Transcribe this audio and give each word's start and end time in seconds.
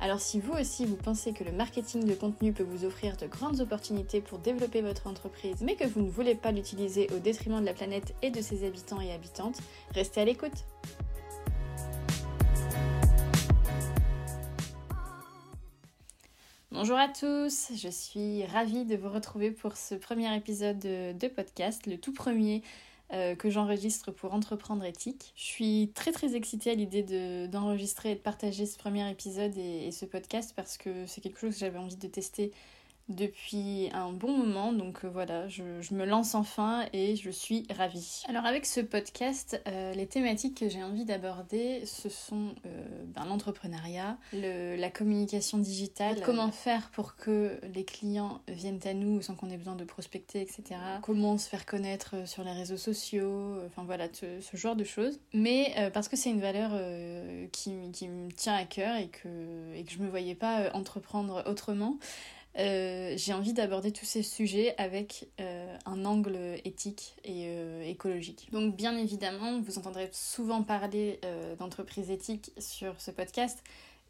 Alors 0.00 0.20
si 0.20 0.38
vous 0.38 0.52
aussi 0.52 0.84
vous 0.84 0.94
pensez 0.94 1.32
que 1.32 1.42
le 1.42 1.50
marketing 1.50 2.04
de 2.04 2.14
contenu 2.14 2.52
peut 2.52 2.62
vous 2.62 2.84
offrir 2.84 3.16
de 3.16 3.26
grandes 3.26 3.60
opportunités 3.60 4.20
pour 4.20 4.38
développer 4.38 4.80
votre 4.80 5.08
entreprise, 5.08 5.56
mais 5.60 5.74
que 5.74 5.88
vous 5.88 6.02
ne 6.02 6.10
voulez 6.10 6.36
pas 6.36 6.52
l'utiliser 6.52 7.08
au 7.16 7.18
détriment 7.18 7.60
de 7.60 7.66
la 7.66 7.74
planète 7.74 8.14
et 8.22 8.30
de 8.30 8.40
ses 8.40 8.64
habitants 8.64 9.00
et 9.00 9.12
habitantes, 9.12 9.58
restez 9.94 10.20
à 10.20 10.24
l'écoute. 10.24 10.64
Bonjour 16.70 16.96
à 16.96 17.08
tous, 17.08 17.72
je 17.74 17.88
suis 17.88 18.46
ravie 18.46 18.84
de 18.84 18.94
vous 18.94 19.08
retrouver 19.08 19.50
pour 19.50 19.76
ce 19.76 19.96
premier 19.96 20.32
épisode 20.36 20.78
de, 20.78 21.26
podcast, 21.26 21.88
le 21.88 21.98
tout 21.98 22.12
premier 22.12 22.62
euh, 23.12 23.34
que 23.34 23.48
j'enregistre 23.50 24.10
pour 24.10 24.34
Entreprendre 24.34 24.84
éthique. 24.84 25.32
Je 25.34 25.44
suis 25.44 25.92
très 25.94 26.12
très 26.12 26.34
excitée 26.36 26.70
à 26.70 26.74
l'idée 26.74 27.48
d'enregistrer 27.48 28.12
et 28.12 28.14
de 28.14 28.20
partager 28.20 28.66
ce 28.66 28.76
premier 28.76 29.10
épisode 29.10 29.56
et 29.56 29.90
ce 29.92 30.04
podcast 30.04 30.52
parce 30.54 30.76
que 30.76 31.06
c'est 31.06 31.20
quelque 31.20 31.38
chose 31.38 31.54
que 31.54 31.60
j'avais 31.60 31.78
envie 31.78 31.96
de 31.96 32.06
tester 32.06 32.52
depuis 33.08 33.88
un 33.92 34.12
bon 34.12 34.36
moment. 34.36 34.72
Donc 34.72 35.04
euh, 35.04 35.08
voilà, 35.08 35.48
je, 35.48 35.62
me 35.62 36.04
lance 36.04 36.34
enfin 36.34 36.86
et 36.92 37.16
je 37.16 37.30
suis 37.30 37.66
ravie. 37.76 38.22
Alors 38.28 38.44
avec 38.44 38.66
ce 38.66 38.80
podcast, 38.80 39.60
euh, 39.66 39.92
les 39.94 40.06
thématiques 40.06 40.58
que 40.58 40.68
j'ai 40.68 40.82
envie 40.82 41.04
d'aborder, 41.04 41.84
ce 41.86 42.08
sont 42.08 42.54
euh, 42.66 42.84
ben, 43.06 43.24
l'entrepreneuriat, 43.24 44.18
la 44.32 44.90
communication 44.90 45.58
digitale, 45.58 46.20
comment 46.24 46.50
faire 46.50 46.90
pour 46.90 47.16
que 47.16 47.58
les 47.74 47.84
clients 47.84 48.40
viennent 48.48 48.80
à 48.84 48.94
nous 48.94 49.22
sans 49.22 49.34
qu'on 49.34 49.50
ait 49.50 49.56
besoin 49.56 49.76
de 49.76 49.84
prospecter, 49.84 50.40
etc. 50.40 50.80
Comment 51.02 51.38
se 51.38 51.48
faire 51.48 51.66
connaître 51.66 52.28
sur 52.28 52.44
les 52.44 52.52
réseaux 52.52 52.76
sociaux, 52.76 53.56
enfin 53.66 53.84
voilà, 53.84 54.08
ce, 54.12 54.56
genre 54.56 54.76
de 54.76 54.84
choses. 54.84 55.18
Mais 55.32 55.90
parce 55.92 56.08
que 56.08 56.16
c'est 56.16 56.30
une 56.30 56.40
valeur 56.40 56.70
qui, 57.52 57.72
qui, 57.92 58.08
me 58.08 58.30
tient 58.30 58.54
à 58.54 58.64
cœur 58.64 58.96
et 58.96 59.08
que, 59.08 59.28
et 59.74 59.84
que 59.84 59.92
je 59.92 59.98
me 59.98 60.08
voyais 60.08 60.34
pas 60.34 60.70
entreprendre 60.74 61.44
autrement. 61.46 61.96
Euh, 62.58 63.14
j'ai 63.16 63.32
envie 63.32 63.52
d'aborder 63.52 63.92
tous 63.92 64.04
ces 64.04 64.22
sujets 64.22 64.74
avec 64.78 65.28
euh, 65.40 65.76
un 65.86 66.04
angle 66.04 66.36
éthique 66.64 67.14
et 67.24 67.44
euh, 67.46 67.82
écologique. 67.82 68.48
Donc 68.50 68.74
bien 68.74 68.96
évidemment, 68.96 69.60
vous 69.60 69.78
entendrez 69.78 70.08
souvent 70.12 70.62
parler 70.62 71.20
d'entreprise 71.58 72.10
éthique 72.10 72.52
sur 72.58 73.00
ce 73.00 73.10
podcast, 73.10 73.62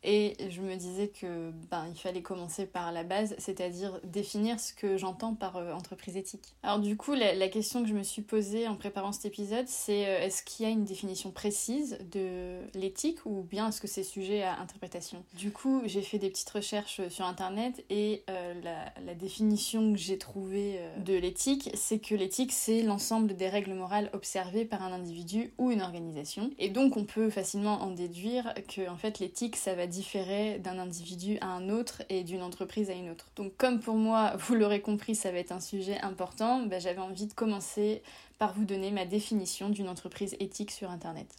et 0.02 0.36
je 0.50 0.60
me 0.60 0.76
disais 0.76 1.08
que 1.08 1.50
ben, 1.70 1.86
il 1.92 1.98
fallait 1.98 2.22
commencer 2.22 2.66
par 2.66 2.92
la 2.92 3.02
base, 3.02 3.34
c'est-à-dire 3.38 4.00
définir 4.04 4.60
ce 4.60 4.72
que 4.72 4.96
j'entends 4.96 5.34
par 5.34 5.56
euh, 5.56 5.72
entreprise 5.72 6.16
éthique. 6.16 6.54
Alors 6.62 6.78
du 6.78 6.96
coup, 6.96 7.14
la, 7.14 7.48
question 7.48 7.82
que 7.82 7.88
je 7.88 7.94
me 7.94 8.02
suis 8.02 8.22
posée 8.22 8.68
en 8.68 8.76
préparant 8.76 9.10
cet 9.10 9.24
épisode, 9.24 9.66
c'est 9.66 10.06
euh, 10.06 10.20
est-ce 10.20 10.42
qu'il 10.42 10.66
y 10.66 10.68
a 10.68 10.72
une 10.72 10.84
définition 10.84 11.30
précise 11.30 11.98
de 12.12 12.58
l'éthique 12.74 13.24
ou 13.24 13.42
bien 13.42 13.68
est-ce 13.68 13.80
que 13.80 13.88
c'est 13.88 14.02
sujet 14.02 14.42
à 14.42 14.60
interprétation? 14.60 15.24
Du 15.34 15.50
coup, 15.50 15.82
j'ai 15.86 16.02
fait 16.02 16.18
des 16.18 16.28
petites 16.28 16.50
recherches 16.50 17.08
sur 17.08 17.24
Internet 17.24 17.84
et 17.90 18.22
euh, 18.30 18.54
la, 18.62 18.92
la, 19.04 19.14
définition 19.14 19.92
que 19.92 19.98
j'ai 19.98 20.18
trouvée 20.18 20.78
de 21.04 21.14
l'éthique, 21.14 21.70
c'est 21.74 21.98
que 21.98 22.14
l'éthique, 22.14 22.52
c'est 22.52 22.82
l'ensemble 22.82 23.34
des 23.34 23.48
règles 23.48 23.74
morales 23.74 24.10
observées 24.12 24.64
par 24.64 24.82
un 24.82 24.92
individu 24.92 25.52
ou 25.58 25.72
une 25.72 25.82
organisation. 25.82 26.50
Et 26.58 26.68
donc, 26.68 26.96
on 26.96 27.04
peut 27.04 27.30
facilement 27.30 27.82
en 27.82 27.90
déduire 27.90 28.54
que 28.68 28.88
en 28.88 28.96
fait, 28.96 29.18
l'éthique, 29.18 29.56
ça 29.56 29.74
va 29.74 29.87
différer 29.88 30.58
d'un 30.58 30.78
individu 30.78 31.38
à 31.40 31.48
un 31.48 31.68
autre 31.68 32.02
et 32.08 32.22
d'une 32.22 32.42
entreprise 32.42 32.90
à 32.90 32.94
une 32.94 33.10
autre. 33.10 33.26
Donc 33.36 33.56
comme 33.56 33.80
pour 33.80 33.96
moi, 33.96 34.34
vous 34.38 34.54
l'aurez 34.54 34.80
compris, 34.80 35.14
ça 35.14 35.32
va 35.32 35.38
être 35.38 35.52
un 35.52 35.60
sujet 35.60 35.98
important, 36.00 36.62
bah, 36.66 36.78
j'avais 36.78 37.00
envie 37.00 37.26
de 37.26 37.32
commencer 37.32 38.02
par 38.38 38.54
vous 38.54 38.64
donner 38.64 38.90
ma 38.90 39.04
définition 39.04 39.68
d'une 39.68 39.88
entreprise 39.88 40.36
éthique 40.38 40.70
sur 40.70 40.90
Internet. 40.90 41.34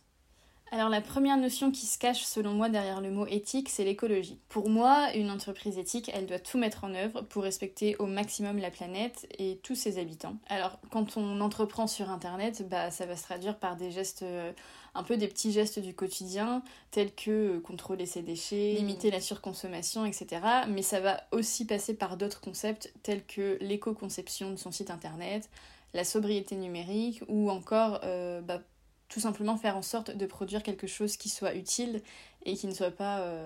Alors 0.72 0.90
la 0.90 1.02
première 1.02 1.38
notion 1.38 1.72
qui 1.72 1.88
se 1.88 1.98
cache 1.98 2.24
selon 2.24 2.54
moi 2.54 2.70
derrière 2.70 3.02
le 3.02 3.10
mot 3.10 3.26
éthique, 3.26 3.70
c'est 3.70 3.84
l'écologie. 3.84 4.40
Pour 4.50 4.70
moi, 4.70 5.12
une 5.16 5.32
entreprise 5.32 5.80
éthique, 5.80 6.12
elle 6.14 6.28
doit 6.28 6.38
tout 6.38 6.60
mettre 6.60 6.84
en 6.84 6.94
œuvre 6.94 7.22
pour 7.22 7.42
respecter 7.42 7.96
au 7.98 8.06
maximum 8.06 8.60
la 8.60 8.70
planète 8.70 9.28
et 9.40 9.60
tous 9.64 9.74
ses 9.74 9.98
habitants. 9.98 10.38
Alors 10.48 10.80
quand 10.92 11.18
on 11.18 11.42
entreprend 11.42 11.88
sur 11.88 12.12
Internet, 12.12 12.68
bah 12.70 12.92
ça 12.92 13.08
va 13.08 13.16
se 13.16 13.24
traduire 13.24 13.58
par 13.58 13.78
des 13.78 13.90
gestes, 13.90 14.22
euh, 14.22 14.52
un 14.94 15.02
peu 15.02 15.18
des 15.18 15.28
petits 15.28 15.52
gestes 15.52 15.80
du 15.80 15.96
quotidien, 15.96 16.62
tels 16.92 17.16
que 17.16 17.58
euh, 17.58 17.60
contrôler 17.60 18.06
ses 18.06 18.22
déchets, 18.22 18.74
limiter 18.74 19.10
la 19.10 19.22
surconsommation, 19.22 20.06
etc. 20.06 20.42
Mais 20.68 20.84
ça 20.84 21.00
va 21.00 21.24
aussi 21.32 21.66
passer 21.66 21.96
par 21.96 22.16
d'autres 22.16 22.42
concepts 22.42 22.94
tels 23.02 23.26
que 23.26 23.58
l'éco-conception 23.60 24.52
de 24.52 24.56
son 24.56 24.72
site 24.72 24.92
Internet, 24.92 25.50
la 25.96 26.04
sobriété 26.04 26.56
numérique 26.56 27.24
ou 27.28 27.50
encore 27.50 28.02
euh, 28.04 28.42
bah, 28.42 28.62
tout 29.10 29.20
simplement 29.20 29.58
faire 29.58 29.76
en 29.76 29.82
sorte 29.82 30.12
de 30.12 30.26
produire 30.26 30.64
quelque 30.64 30.88
chose 30.88 31.18
qui 31.18 31.30
soit 31.30 31.56
utile 31.56 32.02
et 32.46 32.56
qui 32.56 32.68
ne 32.68 32.74
soit 32.74 32.92
pas 32.92 33.20
euh, 33.22 33.46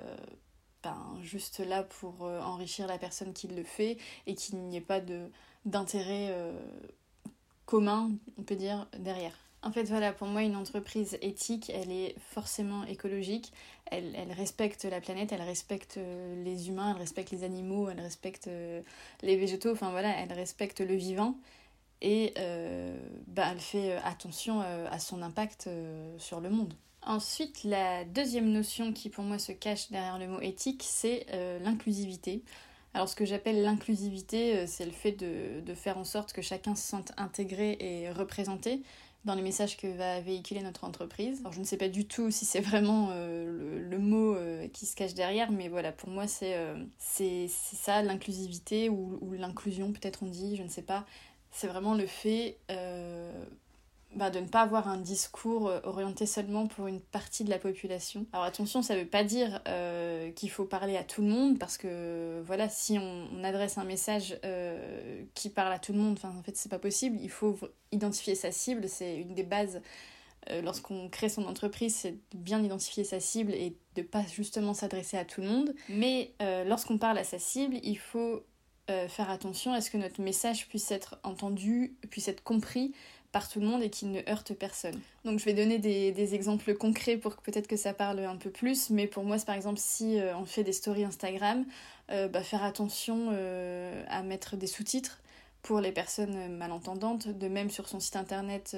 ben, 0.84 1.18
juste 1.22 1.60
là 1.60 1.84
pour 1.84 2.26
euh, 2.26 2.42
enrichir 2.42 2.86
la 2.86 2.98
personne 2.98 3.34
qui 3.34 3.48
le 3.48 3.64
fait 3.64 3.98
et 4.28 4.36
qu'il 4.36 4.58
n'y 4.60 4.78
ait 4.78 4.82
pas 4.82 5.00
d'intérêt 5.66 6.28
euh, 6.32 6.52
commun, 7.66 8.12
on 8.38 8.44
peut 8.44 8.58
dire, 8.58 8.88
derrière. 9.00 9.34
En 9.62 9.72
fait, 9.72 9.86
voilà, 9.86 10.12
pour 10.12 10.28
moi, 10.28 10.44
une 10.44 10.58
entreprise 10.58 11.18
éthique, 11.22 11.70
elle 11.74 11.90
est 11.90 12.16
forcément 12.20 12.84
écologique. 12.84 13.54
Elle, 13.86 14.14
elle 14.18 14.34
respecte 14.34 14.84
la 14.84 15.00
planète, 15.00 15.32
elle 15.32 15.42
respecte 15.42 15.98
les 16.44 16.68
humains, 16.68 16.92
elle 16.92 16.98
respecte 17.00 17.32
les 17.32 17.46
animaux, 17.46 17.88
elle 17.90 18.02
respecte 18.02 18.50
les 19.22 19.38
végétaux, 19.38 19.72
enfin 19.72 19.92
voilà, 19.92 20.10
elle 20.20 20.34
respecte 20.34 20.82
le 20.82 20.96
vivant 20.96 21.38
et 22.04 22.34
euh, 22.38 22.96
bah, 23.28 23.48
elle 23.52 23.60
fait 23.60 23.94
euh, 23.94 24.00
attention 24.04 24.62
euh, 24.62 24.88
à 24.92 25.00
son 25.00 25.22
impact 25.22 25.70
sur 26.18 26.42
le 26.42 26.50
monde. 26.50 26.74
Ensuite, 27.02 27.64
la 27.64 28.06
deuxième 28.06 28.52
notion 28.52 28.94
qui 28.94 29.10
pour 29.10 29.24
moi 29.24 29.40
se 29.40 29.52
cache 29.52 29.90
derrière 29.90 30.20
le 30.20 30.28
mot 30.28 30.40
éthique, 30.42 30.84
c'est 30.86 31.26
l'inclusivité. 31.62 32.44
Alors 32.94 33.10
ce 33.10 33.16
que 33.16 33.26
j'appelle 33.26 33.62
l'inclusivité, 33.62 34.66
c'est 34.68 34.86
le 34.86 34.92
fait 34.92 35.12
de, 35.12 35.74
faire 35.74 35.98
en 35.98 36.06
sorte 36.06 36.32
que 36.32 36.42
chacun 36.42 36.76
se 36.76 36.88
sente 36.88 37.12
intégré 37.18 37.76
et 37.82 38.10
représenté 38.10 38.84
dans 39.26 39.36
les 39.36 39.42
messages 39.42 39.76
que 39.76 39.88
va 39.88 40.22
véhiculer 40.22 40.62
notre 40.62 40.86
entreprise. 40.86 41.42
Alors 41.42 41.52
je 41.52 41.60
ne 41.60 41.66
sais 41.66 41.76
pas 41.76 41.90
du 41.90 42.06
tout 42.06 42.32
si 42.32 42.46
c'est 42.46 42.62
vraiment 42.62 43.10
le, 43.10 43.98
mot 44.00 44.38
qui 44.72 44.86
se 44.86 44.96
cache 44.96 45.14
derrière, 45.14 45.52
mais 45.52 45.68
voilà, 45.68 45.92
pour 45.92 46.08
moi 46.08 46.26
c'est 46.26 46.56
c'est 46.98 47.50
ça, 47.50 48.02
l'inclusivité 48.02 48.88
ou, 48.88 49.18
ou 49.20 49.34
l'inclusion 49.34 49.92
peut-être 49.92 50.24
on 50.24 50.28
dit, 50.28 50.56
je 50.56 50.64
ne 50.64 50.70
sais 50.70 50.84
pas 50.84 51.06
c'est 51.54 51.68
vraiment 51.68 51.94
le 51.94 52.08
fait 52.08 52.58
euh, 52.72 53.32
bah, 54.16 54.32
de 54.32 54.40
ne 54.40 54.48
pas 54.48 54.62
avoir 54.62 54.88
un 54.88 54.98
discours 54.98 55.70
euh, 55.70 55.80
orienté 55.84 56.26
seulement 56.26 56.68
pour 56.68 56.88
une 56.88 57.00
partie 57.00 57.44
de 57.44 57.52
la 57.52 57.60
population. 57.60 58.26
Alors 58.34 58.46
attention, 58.46 58.82
ça 58.82 58.96
ne 58.96 59.02
veut 59.02 59.08
pas 59.08 59.24
dire 59.24 59.62
euh, 59.68 60.32
qu'il 60.32 60.50
faut 60.50 60.66
parler 60.66 60.98
à 60.98 61.04
tout 61.04 61.22
le 61.22 61.28
monde, 61.28 61.60
parce 61.60 61.78
que 61.78 62.42
voilà, 62.46 62.70
si 62.70 62.98
on, 63.00 63.44
adresse 63.44 63.78
un 63.78 63.84
message 63.84 64.40
qui 65.36 65.50
parle 65.50 65.74
à 65.74 65.80
tout 65.80 65.94
le 65.94 66.00
monde, 66.00 66.18
en 66.24 66.42
fait 66.42 66.56
c'est 66.58 66.70
pas 66.70 66.80
possible, 66.80 67.18
il 67.22 67.30
faut 67.30 67.58
identifier 67.92 68.36
sa 68.36 68.52
cible, 68.52 68.88
c'est 68.88 69.18
une 69.18 69.36
des 69.36 69.44
bases 69.44 69.82
lorsqu'on 70.64 71.10
crée 71.10 71.28
son 71.28 71.46
entreprise, 71.46 71.94
c'est 71.94 72.12
de 72.12 72.38
bien 72.38 72.64
identifier 72.64 73.04
sa 73.04 73.20
cible 73.20 73.52
et 73.52 73.76
de 73.96 74.02
pas 74.02 74.24
justement 74.26 74.74
s'adresser 74.74 75.18
à 75.18 75.26
tout 75.26 75.42
le 75.42 75.48
monde. 75.48 75.76
Mais 75.90 76.34
lorsqu'on 76.66 76.98
parle 76.98 77.18
à 77.18 77.26
sa 77.26 77.38
cible, 77.38 77.76
il 77.84 77.98
faut 77.98 78.44
euh, 78.90 79.08
faire 79.08 79.30
attention 79.30 79.72
à 79.72 79.80
ce 79.80 79.90
que 79.90 79.96
notre 79.96 80.22
message 80.22 80.68
puisse 80.68 80.92
être 80.92 81.18
entendu, 81.24 81.96
puisse 82.10 82.28
être 82.28 82.44
compris 82.44 82.94
par 83.32 83.48
tout 83.48 83.62
le 83.62 83.66
monde 83.66 83.82
et 83.82 83.90
qu'il 83.90 84.12
ne 84.12 84.20
heurte 84.30 84.54
personne. 84.54 85.00
Donc 85.24 85.40
je 85.40 85.46
vais 85.46 85.54
donner 85.54 85.80
des, 85.80 86.36
exemples 86.36 86.76
concrets 86.76 87.16
pour 87.16 87.38
que 87.38 87.42
peut-être 87.42 87.68
que 87.68 87.78
ça 87.78 87.94
parle 87.94 88.20
un 88.20 88.36
peu 88.36 88.50
plus, 88.50 88.90
mais 88.90 89.08
pour 89.08 89.24
moi 89.24 89.40
c'est 89.40 89.46
par 89.46 89.56
exemple 89.56 89.80
si 89.80 90.20
euh, 90.20 90.38
on 90.38 90.44
fait 90.44 90.66
des 90.66 90.74
stories 90.74 91.06
Instagram, 91.06 91.66
euh, 92.12 92.28
bah, 92.28 92.44
faire 92.44 92.62
attention 92.62 93.30
à 94.10 94.22
mettre 94.22 94.58
des 94.58 94.68
sous-titres 94.68 95.22
pour 95.62 95.80
les 95.80 95.94
personnes 95.94 96.58
malentendantes. 96.58 97.30
De 97.30 97.48
même 97.48 97.70
sur 97.70 97.88
son 97.88 98.02
site 98.02 98.18
internet, 98.18 98.76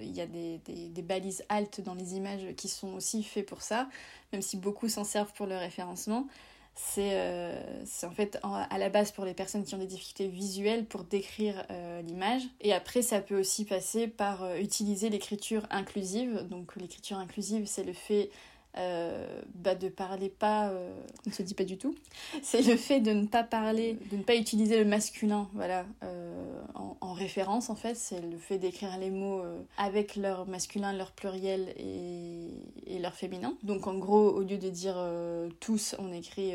il 0.00 0.10
y 0.10 0.22
a 0.22 0.26
des, 0.26 0.58
des, 0.64 1.02
balises 1.02 1.44
alt 1.50 1.82
dans 1.82 1.94
les 1.94 2.14
images 2.14 2.46
qui 2.56 2.68
sont 2.68 2.94
aussi 2.94 3.22
faites 3.22 3.44
pour 3.44 3.60
ça, 3.60 3.90
même 4.32 4.40
si 4.40 4.56
beaucoup 4.56 4.88
s'en 4.88 5.04
servent 5.04 5.34
pour 5.34 5.44
le 5.44 5.58
référencement. 5.58 6.26
Euh, 6.98 7.62
c'est 7.84 8.06
en 8.06 8.10
fait 8.10 8.38
à 8.42 8.78
la 8.78 8.88
base 8.88 9.12
pour 9.12 9.24
les 9.24 9.34
personnes 9.34 9.64
qui 9.64 9.74
ont 9.74 9.78
des 9.78 9.86
difficultés 9.86 10.28
visuelles 10.28 10.84
pour 10.84 11.04
décrire 11.04 11.64
euh, 11.70 12.02
l'image. 12.02 12.42
Et 12.60 12.72
après, 12.72 13.02
ça 13.02 13.20
peut 13.20 13.38
aussi 13.38 13.64
passer 13.64 14.08
par 14.08 14.42
euh, 14.42 14.56
utiliser 14.56 15.08
l'écriture 15.08 15.66
inclusive. 15.70 16.46
Donc 16.48 16.76
l'écriture 16.76 17.18
inclusive, 17.18 17.66
c'est 17.66 17.84
le 17.84 17.92
fait 17.92 18.30
euh, 18.76 19.40
bah 19.54 19.76
de 19.76 19.88
parler 19.88 20.28
pas 20.28 20.68
euh, 20.68 20.92
on 21.26 21.30
ne 21.30 21.34
se 21.34 21.42
dit 21.42 21.54
pas 21.54 21.64
du 21.64 21.78
tout. 21.78 21.94
c'est 22.42 22.62
le 22.62 22.76
fait 22.76 23.00
de 23.00 23.12
ne 23.12 23.26
pas 23.26 23.44
parler 23.44 23.96
de 24.10 24.16
ne 24.16 24.22
pas 24.22 24.34
utiliser 24.34 24.78
le 24.78 24.84
masculin 24.84 25.48
voilà 25.54 25.86
euh, 26.02 26.60
en, 26.74 26.96
en, 27.00 27.12
référence 27.12 27.70
en 27.70 27.76
fait. 27.76 27.94
C'est 27.94 28.20
le 28.20 28.36
fait 28.36 28.58
d'écrire 28.58 28.98
les 28.98 29.10
mots 29.10 29.42
avec 29.78 30.16
leur 30.16 30.46
masculin 30.46 30.92
leur 30.92 31.12
pluriel 31.12 31.72
et, 31.76 32.48
et, 32.86 32.98
leur 32.98 33.14
féminin. 33.14 33.56
Donc 33.62 33.86
en 33.86 33.94
gros 33.94 34.30
au 34.30 34.40
lieu 34.40 34.58
de 34.58 34.68
dire 34.68 34.96
tous 35.60 35.94
on 36.00 36.12
écrit 36.12 36.52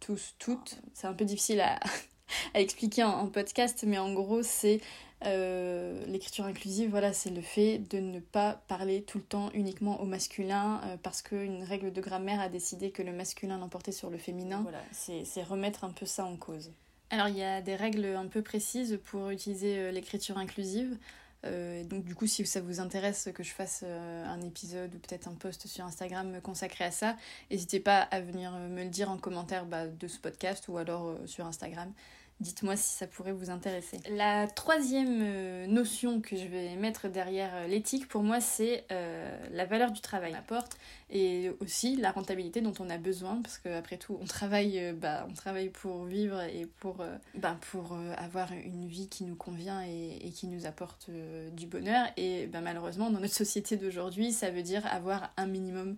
tous 0.00 0.34
toutes. 0.38 0.80
C'est 0.94 1.06
un 1.06 1.14
peu 1.14 1.26
difficile 1.26 1.60
à, 1.60 1.78
à 2.54 2.60
expliquer 2.60 3.04
en, 3.04 3.10
en 3.10 3.26
podcast 3.26 3.84
mais 3.86 3.98
en 3.98 4.14
gros 4.14 4.42
c'est 4.42 4.80
euh, 5.26 6.02
l'écriture 6.06 6.46
inclusive, 6.46 6.90
voilà, 6.90 7.12
c'est 7.12 7.30
le 7.30 7.42
fait 7.42 7.78
de 7.78 7.98
ne 7.98 8.20
pas 8.20 8.62
parler 8.68 9.02
tout 9.02 9.18
le 9.18 9.24
temps 9.24 9.50
uniquement 9.52 10.00
au 10.00 10.06
masculin 10.06 10.80
euh, 10.84 10.96
parce 11.02 11.20
qu'une 11.20 11.62
règle 11.62 11.92
de 11.92 12.00
grammaire 12.00 12.40
a 12.40 12.48
décidé 12.48 12.90
que 12.90 13.02
le 13.02 13.12
masculin 13.12 13.58
l'emportait 13.58 13.92
sur 13.92 14.08
le 14.08 14.16
féminin. 14.16 14.62
Voilà, 14.62 14.82
c'est 14.92 15.42
remettre 15.42 15.84
un 15.84 15.90
peu 15.90 16.06
ça 16.06 16.24
en 16.24 16.36
cause. 16.36 16.70
Alors 17.10 17.28
il 17.28 17.36
y 17.36 17.42
a 17.42 17.60
des 17.60 17.76
règles 17.76 18.06
un 18.06 18.28
peu 18.28 18.40
précises 18.40 18.98
pour 19.04 19.30
utiliser 19.30 19.78
euh, 19.78 19.90
l'écriture 19.90 20.38
inclusive. 20.38 20.96
donc 21.42 22.04
du 22.04 22.14
coup, 22.14 22.26
si 22.26 22.46
ça 22.46 22.60
vous 22.60 22.80
intéresse 22.80 23.28
que 23.34 23.42
je 23.42 23.52
fasse 23.52 23.82
un 23.82 24.40
épisode 24.42 24.94
ou 24.94 24.98
peut-être 24.98 25.26
un 25.26 25.34
post 25.34 25.66
sur 25.66 25.84
Instagram 25.84 26.40
consacré 26.42 26.84
à 26.84 26.90
ça, 26.90 27.16
n'hésitez 27.50 27.80
pas 27.80 28.00
à 28.00 28.20
venir 28.20 28.52
me 28.52 28.84
le 28.84 28.90
dire 28.90 29.10
en 29.10 29.16
commentaire 29.16 29.64
bah, 29.64 29.86
de 29.86 30.08
ce 30.08 30.18
podcast 30.18 30.68
ou 30.68 30.76
alors 30.76 31.16
sur 31.26 31.46
Instagram. 31.46 31.92
Dites-moi 32.40 32.74
si 32.74 32.94
ça 32.94 33.06
pourrait 33.06 33.32
vous 33.32 33.50
intéresser. 33.50 33.98
La 34.08 34.46
troisième 34.46 35.20
euh, 35.20 35.66
notion 35.66 36.22
que 36.22 36.36
je 36.36 36.46
vais 36.46 36.74
mettre 36.76 37.08
derrière 37.08 37.50
euh, 37.54 37.66
l'éthique, 37.66 38.08
pour 38.08 38.22
moi, 38.22 38.40
c'est 38.40 38.84
euh, 38.90 39.36
la 39.52 39.66
valeur 39.66 39.90
du 39.90 40.00
travail 40.00 40.34
apporte 40.34 40.78
et 41.10 41.50
aussi 41.60 41.96
la 41.96 42.12
rentabilité 42.12 42.62
dont 42.62 42.72
on 42.80 42.88
a 42.88 42.96
besoin 42.96 43.42
parce 43.42 43.58
qu'après 43.58 43.98
tout, 43.98 44.16
on 44.22 44.24
travaille, 44.24 44.94
bah, 44.94 45.26
on 45.28 45.34
travaille 45.34 45.68
pour 45.68 46.04
vivre 46.04 46.40
et 46.40 46.66
pour, 46.78 47.04
bah, 47.34 47.58
pour 47.72 47.98
avoir 48.16 48.52
une 48.52 48.86
vie 48.86 49.08
qui 49.08 49.24
nous 49.24 49.34
convient 49.34 49.82
et, 49.82 50.30
qui 50.30 50.46
nous 50.46 50.64
apporte 50.64 51.10
du 51.52 51.66
bonheur. 51.66 52.06
Et 52.16 52.46
bah, 52.46 52.60
malheureusement, 52.62 53.10
dans 53.10 53.20
notre 53.20 53.34
société 53.34 53.76
d'aujourd'hui, 53.76 54.32
ça 54.32 54.50
veut 54.50 54.62
dire 54.62 54.86
avoir 54.86 55.32
un 55.36 55.46
minimum 55.46 55.96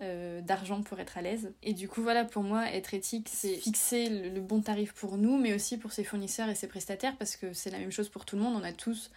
euh, 0.00 0.40
d'argent 0.40 0.82
pour 0.82 1.00
être 1.00 1.18
à 1.18 1.22
l'aise. 1.22 1.52
Et 1.62 1.72
du 1.72 1.88
coup, 1.88 2.02
voilà, 2.02 2.24
pour 2.24 2.44
moi, 2.44 2.70
être 2.72 2.94
éthique, 2.94 3.28
c'est 3.28 3.54
fixer 3.54 4.08
le, 4.08 4.40
bon 4.40 4.60
tarif 4.60 4.92
pour 4.92 5.16
nous, 5.18 5.38
mais 5.38 5.52
aussi 5.54 5.76
pour 5.76 5.90
ses 5.90 6.04
fournisseurs 6.04 6.48
et 6.48 6.54
ses 6.54 6.68
prestataires, 6.68 7.16
parce 7.16 7.34
que 7.34 7.52
c'est 7.52 7.70
la 7.70 7.78
même 7.78 7.90
chose 7.90 8.08
pour 8.08 8.24
tout 8.24 8.36
le 8.36 8.42
monde. 8.42 8.54
On 8.54 8.64
a 8.64 8.72
tous 8.72 9.10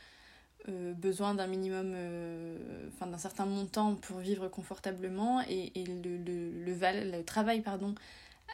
euh, 0.70 0.94
besoin 0.94 1.36
d'un 1.36 1.46
minimum, 1.46 1.94
euh, 1.96 2.88
enfin 2.88 3.06
d'un 3.06 3.20
certain 3.20 3.46
montant 3.46 3.96
pour 3.96 4.18
vivre 4.18 4.48
confortablement, 4.48 5.42
et, 5.48 5.72
et 5.80 5.86
le, 5.86 6.18
le, 6.18 7.12
le, 7.12 7.24
travail, 7.24 7.62
pardon, 7.62 7.94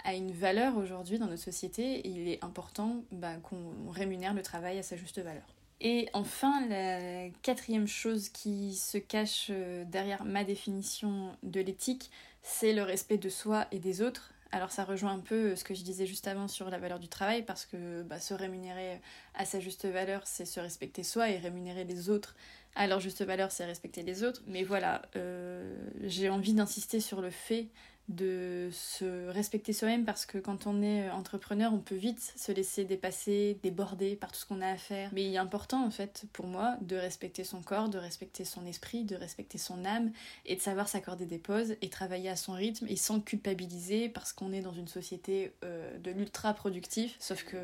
a 0.04 0.14
une 0.14 0.32
valeur 0.34 0.78
aujourd'hui 0.78 1.20
dans 1.20 1.28
notre 1.28 1.44
société, 1.44 2.00
et 2.00 2.10
il 2.10 2.28
est 2.28 2.44
important 2.44 3.04
bah, 3.12 3.36
qu'on 3.38 3.90
rémunère 3.90 4.34
le 4.34 4.42
travail 4.42 4.78
à 4.78 4.84
sa 4.84 4.98
juste 4.98 5.20
valeur. 5.20 5.57
Et 5.80 6.10
enfin, 6.14 6.66
la 6.68 7.30
quatrième 7.44 7.88
chose 7.88 8.30
qui 8.30 8.76
se 8.76 8.98
cache 8.98 9.48
euh, 9.52 9.86
derrière 9.86 10.26
ma 10.26 10.44
définition 10.44 11.38
de 11.44 11.62
l'éthique, 11.62 12.10
c'est 12.42 12.74
le 12.74 12.82
respect 12.82 13.18
de 13.18 13.30
soi 13.30 13.68
et 13.72 13.80
des 13.80 14.02
autres. 14.02 14.34
Alors 14.52 14.72
ça 14.72 14.86
rejoint 14.86 15.12
un 15.12 15.20
peu 15.20 15.56
ce 15.56 15.64
que 15.64 15.74
je 15.74 15.84
disais 15.84 16.06
juste 16.06 16.28
avant 16.28 16.48
sur 16.48 16.70
la 16.70 16.80
valeur 16.80 17.00
du 17.00 17.10
travail, 17.10 17.44
parce 17.44 17.66
que 17.66 18.02
bah, 18.04 18.20
se 18.20 18.34
rémunérer 18.34 19.00
à 19.36 19.46
sa 19.46 19.60
juste 19.60 19.86
valeur, 19.86 20.22
c'est 20.26 20.46
se 20.46 20.60
respecter 20.60 21.04
soi, 21.04 21.30
et 21.30 21.38
rémunérer 21.38 21.84
les 21.84 22.10
autres 22.10 22.36
à 22.76 22.88
leur 22.88 23.00
juste 23.00 23.24
valeur, 23.24 23.52
c'est 23.52 23.66
respecter 23.66 24.04
les 24.04 24.24
autres. 24.24 24.42
Mais 24.48 24.64
voilà, 24.64 25.02
euh, 25.16 25.76
j'ai 26.04 26.30
envie 26.30 26.54
d'insister 26.54 27.00
sur 27.00 27.22
le 27.22 27.30
fait 27.30 27.68
de 28.08 28.70
se 28.72 29.28
respecter 29.30 29.74
soi-même 29.74 30.06
parce 30.06 30.26
que 30.26 30.38
quand 30.38 30.66
on 30.66 30.82
est 30.82 31.10
entrepreneur, 31.10 31.74
on 31.74 31.80
peut 31.80 31.96
vite 31.96 32.34
se 32.36 32.52
laisser 32.52 32.86
dépasser, 32.86 33.60
déborder 33.64 34.16
par 34.16 34.32
tout 34.32 34.40
ce 34.40 34.46
qu'on 34.46 34.62
a 34.62 34.70
à 34.70 34.78
faire. 34.78 35.10
Mais 35.14 35.26
il 35.26 35.34
est 35.34 35.38
important 35.38 35.86
en 35.86 35.92
fait 35.92 36.26
pour 36.34 36.48
moi 36.48 36.78
de 36.82 36.96
respecter 36.96 37.44
son 37.44 37.62
corps, 37.62 37.90
de 37.90 37.98
respecter 37.98 38.46
son 38.46 38.66
esprit, 38.66 39.04
de 39.04 39.16
respecter 39.16 39.58
son 39.58 39.84
âme 39.86 40.12
et 40.46 40.56
de 40.56 40.62
savoir 40.62 40.88
s'accorder 40.88 41.26
des 41.26 41.38
pauses 41.38 41.76
et 41.82 41.90
travailler 41.90 42.30
à 42.30 42.36
son 42.36 42.54
rythme 42.54 42.86
et 42.88 42.96
sans 42.96 43.20
culpabiliser 43.20 44.10
parce 44.10 44.32
qu'on 44.32 44.54
est 44.54 44.62
dans 44.62 44.74
une 44.74 44.88
société 44.88 45.54
euh, 45.64 45.98
de 45.98 46.12
l'ultra 46.12 46.54
productif. 46.54 47.16
Sauf 47.20 47.44
que 47.44 47.58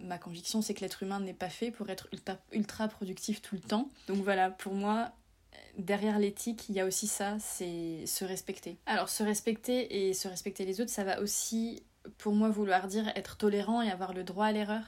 ma 0.00 0.18
conviction 0.18 0.62
c'est 0.62 0.74
que 0.74 0.80
l'être 0.80 1.02
humain 1.02 1.20
n'est 1.20 1.32
pas 1.32 1.48
fait 1.48 1.70
pour 1.70 1.90
être 1.90 2.08
ultra, 2.12 2.36
ultra 2.52 2.88
productif 2.88 3.42
tout 3.42 3.56
le 3.56 3.60
temps. 3.60 3.88
Donc 4.06 4.18
voilà, 4.18 4.50
pour 4.50 4.74
moi, 4.74 5.12
derrière 5.78 6.18
l'éthique, 6.18 6.68
il 6.68 6.74
y 6.74 6.80
a 6.80 6.86
aussi 6.86 7.06
ça, 7.06 7.36
c'est 7.38 8.04
se 8.06 8.24
respecter. 8.24 8.76
Alors 8.86 9.08
se 9.08 9.22
respecter 9.22 10.08
et 10.08 10.14
se 10.14 10.28
respecter 10.28 10.64
les 10.64 10.80
autres, 10.80 10.90
ça 10.90 11.04
va 11.04 11.20
aussi, 11.20 11.82
pour 12.18 12.34
moi, 12.34 12.50
vouloir 12.50 12.86
dire 12.88 13.10
être 13.16 13.36
tolérant 13.36 13.80
et 13.80 13.90
avoir 13.90 14.12
le 14.12 14.24
droit 14.24 14.46
à 14.46 14.52
l'erreur. 14.52 14.82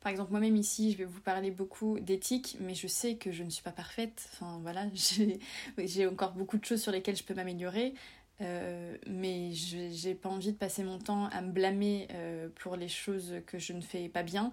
Par 0.00 0.12
exemple, 0.12 0.32
moi-même 0.32 0.56
ici, 0.56 0.92
je 0.92 0.98
vais 0.98 1.06
vous 1.06 1.22
parler 1.22 1.50
beaucoup 1.50 1.98
d'éthique, 1.98 2.58
mais 2.60 2.74
je 2.74 2.86
sais 2.86 3.16
que 3.16 3.32
je 3.32 3.42
ne 3.42 3.48
suis 3.48 3.62
pas 3.62 3.72
parfaite. 3.72 4.28
Enfin 4.32 4.58
voilà, 4.60 4.86
j'ai 5.78 6.06
encore 6.06 6.32
beaucoup 6.32 6.58
de 6.58 6.64
choses 6.64 6.82
sur 6.82 6.92
lesquelles 6.92 7.16
je 7.16 7.24
peux 7.24 7.34
m'améliorer. 7.34 7.94
Euh, 8.40 8.96
mais 9.06 9.52
j'ai 9.52 10.14
pas 10.14 10.28
envie 10.28 10.52
de 10.52 10.58
passer 10.58 10.82
mon 10.82 10.98
temps 10.98 11.26
à 11.26 11.40
me 11.40 11.52
blâmer 11.52 12.08
euh, 12.12 12.48
pour 12.56 12.76
les 12.76 12.88
choses 12.88 13.36
que 13.46 13.58
je 13.58 13.72
ne 13.72 13.80
fais 13.80 14.10
pas 14.10 14.22
bien. 14.22 14.52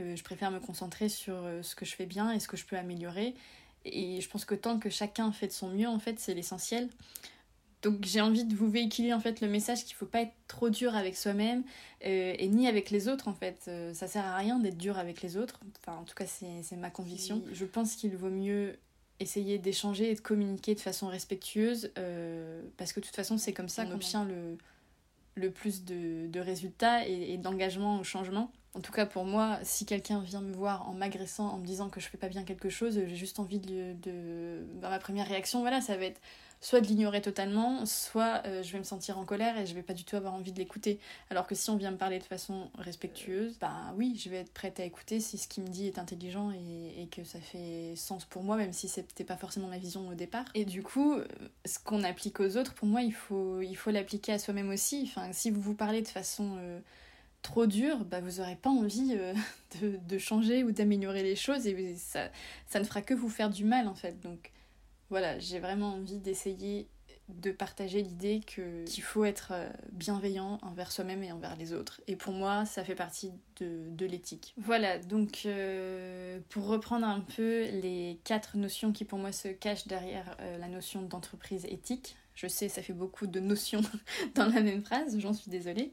Euh, 0.00 0.14
je 0.14 0.22
préfère 0.22 0.52
me 0.52 0.60
concentrer 0.60 1.08
sur 1.08 1.50
ce 1.62 1.74
que 1.74 1.84
je 1.84 1.94
fais 1.94 2.06
bien 2.06 2.30
et 2.30 2.38
ce 2.38 2.46
que 2.46 2.56
je 2.56 2.64
peux 2.64 2.76
améliorer. 2.76 3.34
Et 3.84 4.20
je 4.20 4.28
pense 4.28 4.44
que 4.44 4.54
tant 4.54 4.78
que 4.78 4.90
chacun 4.90 5.32
fait 5.32 5.48
de 5.48 5.52
son 5.52 5.68
mieux, 5.68 5.88
en 5.88 5.98
fait, 5.98 6.18
c'est 6.20 6.34
l'essentiel. 6.34 6.88
Donc 7.82 8.04
j'ai 8.04 8.20
envie 8.20 8.44
de 8.44 8.54
vous 8.54 8.70
véhiculer 8.70 9.12
en 9.12 9.18
fait 9.18 9.40
le 9.40 9.48
message 9.48 9.84
qu'il 9.84 9.96
faut 9.96 10.06
pas 10.06 10.22
être 10.22 10.34
trop 10.46 10.70
dur 10.70 10.94
avec 10.94 11.16
soi-même 11.16 11.64
euh, 12.06 12.34
et 12.38 12.46
ni 12.46 12.68
avec 12.68 12.90
les 12.90 13.08
autres 13.08 13.26
en 13.26 13.34
fait. 13.34 13.64
Euh, 13.66 13.92
ça 13.92 14.06
sert 14.06 14.24
à 14.24 14.36
rien 14.36 14.60
d'être 14.60 14.78
dur 14.78 14.98
avec 14.98 15.20
les 15.20 15.36
autres. 15.36 15.58
Enfin 15.80 15.98
en 15.98 16.04
tout 16.04 16.14
cas 16.14 16.26
c'est 16.26 16.76
ma 16.76 16.90
conviction. 16.90 17.42
Je 17.52 17.64
pense 17.64 17.96
qu'il 17.96 18.16
vaut 18.16 18.30
mieux 18.30 18.78
essayer 19.18 19.58
d'échanger 19.58 20.10
et 20.10 20.14
de 20.14 20.20
communiquer 20.20 20.76
de 20.76 20.80
façon 20.80 21.08
respectueuse 21.08 21.90
euh, 21.98 22.62
parce 22.76 22.92
que 22.92 23.00
de 23.00 23.04
toute 23.04 23.16
façon 23.16 23.36
c'est 23.36 23.52
comme 23.52 23.68
ça 23.68 23.84
qu'on 23.84 23.94
obtient 23.94 24.24
le, 24.24 24.56
le 25.34 25.50
plus 25.50 25.84
de, 25.84 26.28
de 26.28 26.40
résultats 26.40 27.06
et, 27.08 27.32
et 27.32 27.36
d'engagement 27.36 27.98
au 27.98 28.04
changement. 28.04 28.52
En 28.74 28.80
tout 28.80 28.92
cas, 28.92 29.04
pour 29.04 29.24
moi, 29.24 29.58
si 29.62 29.84
quelqu'un 29.84 30.20
vient 30.20 30.40
me 30.40 30.52
voir 30.52 30.88
en 30.88 30.94
m'agressant, 30.94 31.48
en 31.48 31.58
me 31.58 31.66
disant 31.66 31.90
que 31.90 32.00
je 32.00 32.08
fais 32.08 32.16
pas 32.16 32.28
bien 32.28 32.42
quelque 32.42 32.70
chose, 32.70 32.94
j'ai 32.94 33.16
juste 33.16 33.38
envie 33.38 33.58
de, 33.58 33.94
de... 34.02 34.64
Bah, 34.80 34.88
ma 34.88 34.98
première 34.98 35.28
réaction, 35.28 35.60
voilà, 35.60 35.80
ça 35.80 35.96
va 35.96 36.06
être 36.06 36.20
soit 36.62 36.80
de 36.80 36.86
l'ignorer 36.86 37.20
totalement, 37.20 37.84
soit 37.84 38.40
euh, 38.46 38.62
je 38.62 38.72
vais 38.72 38.78
me 38.78 38.84
sentir 38.84 39.18
en 39.18 39.24
colère 39.24 39.58
et 39.58 39.66
je 39.66 39.74
vais 39.74 39.82
pas 39.82 39.94
du 39.94 40.04
tout 40.04 40.16
avoir 40.16 40.32
envie 40.32 40.52
de 40.52 40.58
l'écouter. 40.58 41.00
Alors 41.28 41.46
que 41.46 41.56
si 41.56 41.68
on 41.70 41.76
vient 41.76 41.90
me 41.90 41.96
parler 41.96 42.20
de 42.20 42.24
façon 42.24 42.70
respectueuse, 42.78 43.58
bah 43.60 43.92
oui, 43.96 44.16
je 44.16 44.30
vais 44.30 44.36
être 44.36 44.52
prête 44.52 44.78
à 44.78 44.84
écouter 44.84 45.18
si 45.18 45.38
ce 45.38 45.48
qu'il 45.48 45.64
me 45.64 45.68
dit 45.68 45.88
est 45.88 45.98
intelligent 45.98 46.52
et, 46.52 47.08
que 47.10 47.24
ça 47.24 47.40
fait 47.40 47.94
sens 47.96 48.24
pour 48.24 48.42
moi, 48.42 48.56
même 48.56 48.72
si 48.72 48.88
c'était 48.88 49.24
pas 49.24 49.36
forcément 49.36 49.66
ma 49.66 49.76
vision 49.76 50.08
au 50.08 50.14
départ. 50.14 50.44
Et 50.54 50.64
du 50.64 50.82
coup, 50.82 51.14
euh, 51.14 51.26
ce 51.66 51.78
qu'on 51.80 52.04
applique 52.04 52.38
aux 52.40 52.56
autres, 52.56 52.72
pour 52.74 52.86
moi, 52.86 53.02
il 53.02 53.12
faut 53.12 53.60
il 53.60 53.74
faut 53.74 53.90
l'appliquer 53.90 54.32
à 54.32 54.38
soi-même 54.38 54.70
aussi. 54.70 55.02
Enfin, 55.08 55.32
si 55.32 55.50
vous 55.50 55.60
vous 55.60 55.74
parlez 55.74 56.00
de 56.00 56.08
façon 56.08 56.54
euh, 56.58 56.78
trop 57.42 57.66
dur, 57.66 58.04
bah 58.04 58.20
vous 58.20 58.40
n'aurez 58.40 58.56
pas 58.56 58.70
envie 58.70 59.14
euh, 59.18 59.34
de, 60.08 60.18
changer 60.18 60.64
ou 60.64 60.72
d'améliorer 60.72 61.22
les 61.22 61.36
choses 61.36 61.66
et 61.66 61.96
ça, 61.96 62.30
ne 62.78 62.84
fera 62.84 63.02
que 63.02 63.14
vous 63.14 63.28
faire 63.28 63.50
du 63.50 63.64
mal 63.64 63.88
en 63.88 63.94
fait. 63.94 64.20
Donc 64.20 64.52
voilà, 65.10 65.38
j'ai 65.38 65.58
vraiment 65.58 65.94
envie 65.94 66.18
d'essayer 66.18 66.88
de 67.28 67.50
partager 67.50 68.02
l'idée 68.02 68.40
qu'il 68.40 69.02
faut 69.02 69.24
être 69.24 69.52
euh, 69.52 69.68
bienveillant 69.92 70.58
envers 70.62 70.90
soi-même 70.90 71.22
et 71.22 71.32
envers 71.32 71.56
les 71.56 71.72
autres. 71.72 72.00
Et 72.06 72.16
pour 72.16 72.32
moi, 72.32 72.66
ça 72.66 72.84
fait 72.84 72.94
partie 72.94 73.32
de, 73.60 73.88
de 73.90 74.06
l'éthique. 74.06 74.54
Voilà, 74.56 74.98
donc 74.98 75.42
euh, 75.46 76.40
pour 76.48 76.66
reprendre 76.66 77.06
un 77.06 77.20
peu 77.20 77.62
les 77.70 78.20
quatre 78.24 78.56
notions 78.56 78.92
qui 78.92 79.04
pour 79.04 79.18
moi 79.18 79.32
se 79.32 79.48
cachent 79.48 79.86
derrière 79.86 80.36
la 80.58 80.68
notion 80.68 81.02
d'entreprise 81.02 81.64
éthique, 81.66 82.16
je 82.34 82.46
sais, 82.46 82.68
ça 82.68 82.82
fait 82.82 82.92
beaucoup 82.92 83.26
de 83.26 83.40
notions 83.40 83.82
dans 84.34 84.46
la 84.46 84.60
même 84.60 84.82
phrase, 84.82 85.18
j'en 85.18 85.32
suis 85.32 85.50
désolée. 85.50 85.92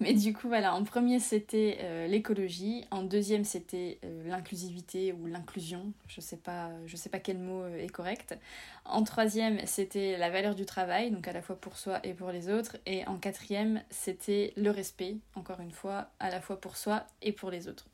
Mais 0.00 0.14
du 0.14 0.32
coup, 0.32 0.48
voilà, 0.48 0.74
en 0.74 0.84
premier, 0.84 1.18
c'était 1.20 1.78
euh, 1.80 2.06
l'écologie. 2.06 2.84
En 2.90 3.02
deuxième, 3.02 3.44
c'était 3.44 3.98
euh, 4.04 4.28
l'inclusivité 4.28 5.12
ou 5.12 5.26
l'inclusion. 5.26 5.92
Je 6.08 6.20
sais 6.20 6.36
pas, 6.36 6.70
je 6.86 6.96
sais 6.96 7.10
pas 7.10 7.18
quel 7.18 7.38
mot 7.38 7.62
euh, 7.62 7.76
est 7.76 7.90
correct. 7.90 8.36
En 8.84 9.02
troisième, 9.02 9.58
c'était 9.66 10.16
la 10.16 10.30
valeur 10.30 10.54
du 10.54 10.64
travail, 10.64 11.10
donc 11.10 11.28
à 11.28 11.32
la 11.32 11.42
fois 11.42 11.56
pour 11.56 11.76
soi 11.76 12.00
et 12.04 12.14
pour 12.14 12.30
les 12.30 12.48
autres. 12.48 12.76
Et 12.86 13.06
en 13.06 13.18
quatrième, 13.18 13.82
c'était 13.90 14.52
le 14.56 14.70
respect, 14.70 15.16
encore 15.34 15.60
une 15.60 15.72
fois, 15.72 16.10
à 16.18 16.30
la 16.30 16.40
fois 16.40 16.60
pour 16.60 16.76
soi 16.76 17.06
et 17.22 17.32
pour 17.32 17.50
les 17.50 17.68
autres. 17.68 17.86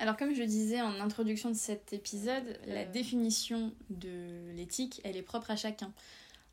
Alors 0.00 0.16
comme 0.16 0.32
je 0.32 0.44
disais 0.44 0.80
en 0.80 1.00
introduction 1.00 1.50
de 1.50 1.56
cet 1.56 1.92
épisode, 1.92 2.56
la 2.68 2.84
définition 2.84 3.72
de 3.90 4.52
l'éthique, 4.54 5.00
elle 5.02 5.16
est 5.16 5.22
propre 5.22 5.50
à 5.50 5.56
chacun. 5.56 5.92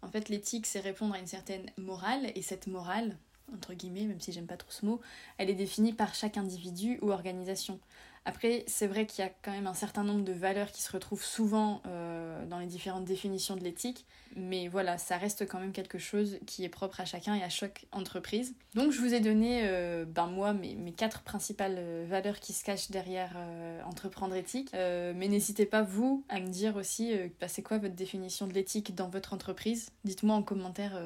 En 0.05 0.09
fait, 0.09 0.29
l'éthique, 0.29 0.67
c'est 0.67 0.81
répondre 0.81 1.15
à 1.15 1.19
une 1.19 1.25
certaine 1.25 1.65
morale, 1.77 2.31
et 2.35 2.43
cette 2.43 2.67
morale, 2.67 3.17
entre 3.51 3.73
guillemets, 3.73 4.05
même 4.05 4.19
si 4.19 4.31
j'aime 4.31 4.45
pas 4.45 4.55
trop 4.55 4.69
ce 4.69 4.85
mot, 4.85 5.01
elle 5.39 5.49
est 5.49 5.55
définie 5.55 5.93
par 5.93 6.13
chaque 6.13 6.37
individu 6.37 6.99
ou 7.01 7.11
organisation. 7.11 7.79
Après, 8.27 8.63
c'est 8.65 8.87
vrai 8.87 9.05
qu'il 9.05 9.23
y 9.23 9.27
a 9.27 9.31
quand 9.43 9.51
même 9.51 9.67
un 9.67 9.75
certain 9.75 10.03
nombre 10.03 10.23
de 10.23 10.33
valeurs 10.33 10.71
qui 10.71 10.81
se 10.81 10.91
retrouvent 10.91 11.23
souvent 11.23 11.83
euh, 11.85 12.43
dans 12.47 12.57
les 12.57 12.65
différentes 12.65 13.05
définitions 13.05 13.55
de 13.55 13.63
l'éthique, 13.63 14.07
mais 14.35 14.67
voilà, 14.67 14.97
ça 14.97 15.17
reste 15.17 15.47
quand 15.47 15.59
même 15.59 15.71
quelque 15.71 15.99
chose 15.99 16.39
qui 16.47 16.65
est 16.65 16.69
propre 16.69 16.99
à 17.01 17.05
chacun 17.05 17.35
et 17.35 17.43
à 17.43 17.49
chaque 17.49 17.85
entreprise. 17.91 18.55
Donc 18.73 18.91
je 18.91 18.99
vous 18.99 19.13
ai 19.13 19.19
donné, 19.19 19.61
euh, 19.65 20.05
ben 20.05 20.25
moi, 20.25 20.53
mes, 20.53 20.91
quatre 20.91 21.21
principales 21.21 21.75
euh, 21.77 22.05
valeurs 22.09 22.39
qui 22.39 22.53
se 22.53 22.63
cachent 22.63 22.89
derrière 22.89 23.37
entreprendre 23.85 24.35
éthique, 24.35 24.71
mais 24.73 25.27
n'hésitez 25.27 25.67
pas, 25.67 25.83
vous, 25.83 26.25
à 26.29 26.39
me 26.39 26.47
dire 26.47 26.77
aussi, 26.77 27.13
bah, 27.39 27.47
c'est 27.47 27.61
quoi 27.61 27.77
votre 27.77 27.93
définition 27.93 28.47
de 28.47 28.53
l'éthique 28.53 28.95
dans 28.95 29.09
votre 29.09 29.33
entreprise? 29.33 29.91
Dites-moi 30.03 30.35
en 30.35 30.41
commentaire 30.41 30.99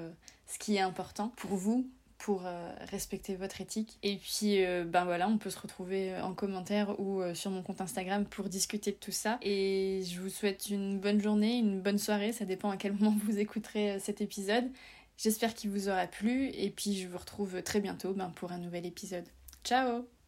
ce 0.47 0.57
qui 0.57 0.75
est 0.75 0.81
important 0.81 1.33
pour 1.35 1.51
vous 1.51 1.89
pour 2.19 2.45
euh, 2.45 2.71
respecter 2.91 3.35
votre 3.35 3.61
éthique. 3.61 3.97
Et 4.03 4.17
puis, 4.17 4.63
euh, 4.63 4.83
ben 4.83 5.05
voilà, 5.05 5.27
on 5.27 5.37
peut 5.37 5.49
se 5.49 5.57
retrouver 5.57 6.15
en 6.21 6.33
commentaire 6.33 6.99
ou 6.99 7.21
euh, 7.21 7.33
sur 7.33 7.49
mon 7.49 7.63
compte 7.63 7.81
Instagram 7.81 8.25
pour 8.25 8.49
discuter 8.49 8.91
de 8.91 8.97
tout 8.97 9.13
ça. 9.13 9.39
Et 9.41 10.01
je 10.03 10.19
vous 10.19 10.29
souhaite 10.29 10.69
une 10.69 10.99
bonne 10.99 11.21
journée, 11.21 11.57
une 11.57 11.81
bonne 11.81 11.97
soirée, 11.97 12.33
ça 12.33 12.45
dépend 12.45 12.69
à 12.69 12.77
quel 12.77 12.93
moment 12.99 13.17
vous 13.23 13.39
écouterez 13.39 13.99
cet 13.99 14.21
épisode. 14.21 14.69
J'espère 15.17 15.53
qu'il 15.53 15.69
vous 15.71 15.89
aura 15.89 16.07
plu 16.07 16.49
et 16.49 16.69
puis 16.69 16.95
je 16.95 17.07
vous 17.07 17.17
retrouve 17.17 17.61
très 17.63 17.79
bientôt 17.79 18.13
ben, 18.13 18.29
pour 18.29 18.51
un 18.51 18.57
nouvel 18.57 18.85
épisode. 18.85 19.25
Ciao 19.63 20.18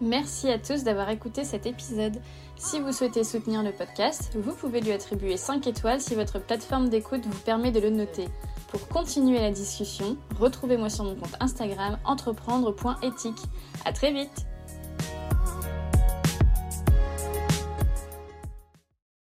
Merci 0.00 0.48
à 0.48 0.58
tous 0.58 0.84
d'avoir 0.84 1.10
écouté 1.10 1.44
cet 1.44 1.66
épisode. 1.66 2.20
Si 2.56 2.78
vous 2.80 2.92
souhaitez 2.92 3.24
soutenir 3.24 3.62
le 3.62 3.72
podcast, 3.72 4.30
vous 4.36 4.52
pouvez 4.52 4.80
lui 4.80 4.92
attribuer 4.92 5.36
5 5.36 5.66
étoiles 5.66 6.00
si 6.00 6.14
votre 6.14 6.38
plateforme 6.38 6.88
d'écoute 6.88 7.26
vous 7.26 7.40
permet 7.40 7.72
de 7.72 7.80
le 7.80 7.90
noter. 7.90 8.28
Pour 8.68 8.86
continuer 8.88 9.40
la 9.40 9.50
discussion, 9.50 10.16
retrouvez-moi 10.38 10.90
sur 10.90 11.04
mon 11.04 11.16
compte 11.16 11.36
Instagram 11.40 11.98
entreprendre.éthique. 12.04 13.42
A 13.84 13.92
très 13.92 14.12
vite 14.12 14.47